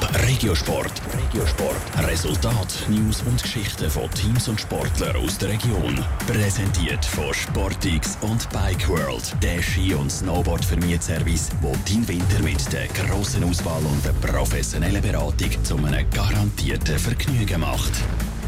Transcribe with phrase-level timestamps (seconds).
[0.00, 1.02] Top Regiosport.
[1.16, 2.08] Regiosport.
[2.08, 6.04] Resultat, News und Geschichten von Teams und Sportlern aus der Region.
[6.26, 9.34] Präsentiert von Sportix und Bike World.
[9.42, 10.64] Der Ski- und Snowboard
[11.00, 16.98] Service, wo dein Winter mit der grossen Auswahl und der professionellen Beratung zu einem garantierten
[16.98, 17.92] Vergnügen macht.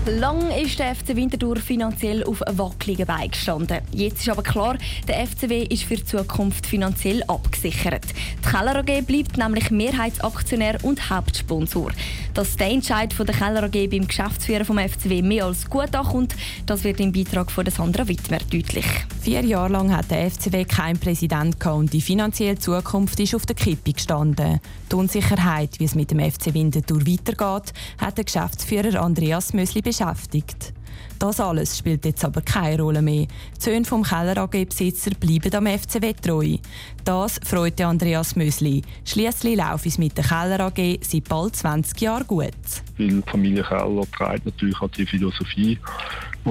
[0.08, 3.78] Lang ist der FC Winterthur finanziell auf wackeligen Beinen gestanden.
[3.90, 4.78] Jetzt ist aber klar,
[5.08, 8.04] der FCW ist für die Zukunft finanziell abgesichert.
[8.44, 11.90] Die Keller AG bleibt nämlich Mehrheitsaktionär und Hauptsponsor.
[12.34, 16.36] Dass der Entscheid von der Keller AG beim Geschäftsführer vom FCW mehr als gut ankommt,
[16.66, 18.86] das wird im Beitrag von Sandra Wittmer deutlich.
[19.22, 23.56] Vier Jahre lang hat der FCW keinen Präsident und die finanzielle Zukunft ist auf der
[23.56, 24.60] Kippe gestanden.
[24.92, 30.74] Die Unsicherheit, wie es mit dem FC Winterthur weitergeht, hat der Geschäftsführer Andreas Mösli beschäftigt.
[31.18, 33.26] Das alles spielt jetzt aber keine Rolle mehr.
[33.26, 36.56] Die Söhne vom Keller AG-Besitzer bleiben am FCW treu.
[37.04, 38.82] Das freut Andreas Mösli.
[39.04, 42.50] Schließlich laufe es mit der Keller AG seit bald 20 Jahren gut.
[42.98, 45.78] Weil die Familie Keller trägt natürlich auch die Philosophie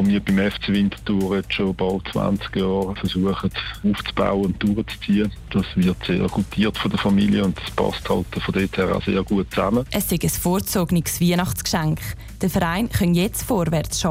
[0.03, 3.51] die wir beim FC Winterthur jetzt schon bald 20 Jahre versuchen
[3.83, 5.31] aufzubauen und durchzuziehen.
[5.51, 9.03] Das wird sehr gutiert von der Familie und das passt halt von dort her auch
[9.03, 9.85] sehr gut zusammen.
[9.91, 11.99] Es ist ein vorzogenes Weihnachtsgeschenk.
[12.41, 14.01] Der Verein kann jetzt vorwärts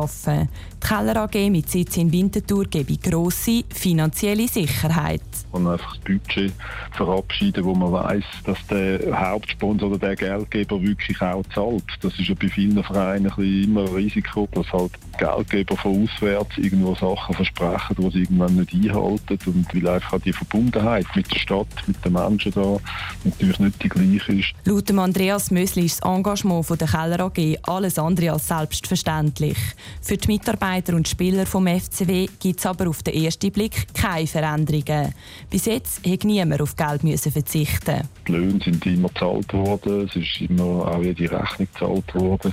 [0.82, 5.22] Die Keller AG mit Sitz in Winterthur gebe grosse finanzielle Sicherheit.
[5.52, 6.52] Und einfach das Budget
[6.92, 11.84] verabschieden, wo man weiß, dass der Hauptsponsor oder der Geldgeber wirklich auch zahlt.
[12.02, 16.58] Das ist ja bei vielen Vereinen ein immer ein Risiko, dass halt Geldgeber von auswärts
[16.58, 21.38] irgendwo Sachen versprechen, die sie irgendwann nicht einhalten und weil einfach die Verbundenheit mit der
[21.38, 22.76] Stadt, mit den Menschen da
[23.24, 24.54] natürlich nicht die gleiche ist.
[24.64, 29.58] Laut Andreas Mösli ist das Engagement der Keller AG alles andere als selbstverständlich.
[30.00, 34.26] Für die Mitarbeiter und Spieler vom FCW gibt es aber auf den ersten Blick keine
[34.26, 35.14] Veränderungen.
[35.48, 38.00] Bis jetzt hat niemand auf Geld müssen verzichten.
[38.26, 42.52] Die Löhne sind immer gezahlt worden, es ist immer auch jede Rechnung gezahlt worden.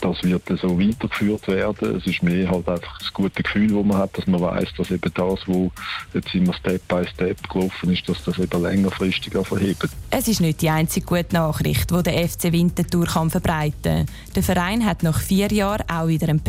[0.00, 1.96] Das wird so weitergeführt werden.
[1.96, 4.90] Es ist mehr halt einfach das gute Gefühl, das man hat, dass man weiß, dass
[4.90, 5.70] eben das, was
[6.14, 9.88] jetzt immer Step by Step gelaufen ist, dass das eben längerfristig verhebt.
[10.10, 14.06] Es ist nicht die einzige gute Nachricht, die der FC Winterthur kann verbreiten kann.
[14.34, 16.40] Der Verein hat nach vier Jahren auch wieder einen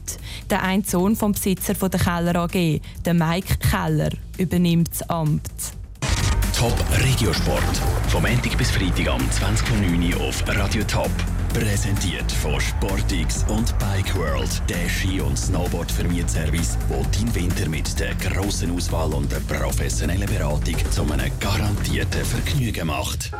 [0.00, 0.18] Präsident.
[0.48, 5.50] Der ein Sohn vom Besitzer von der Keller AG, der Mike Keller, übernimmt das Amt.
[6.56, 6.74] Top
[7.04, 7.76] Regiosport.
[8.08, 11.10] Vom Montag bis Freitag am 20.09 Uhr auf Radio Top.
[11.54, 18.14] Präsentiert von Sportix und Bike World, der Ski- und Snowboard-Vermietservice, wo dein Winter mit der
[18.16, 23.32] grossen Auswahl und der professionellen Beratung zu einem garantierten Vergnügen macht.